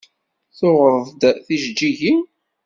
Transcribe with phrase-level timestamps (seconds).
[0.57, 2.19] Tuɣeḍ-d tijeǧǧigin?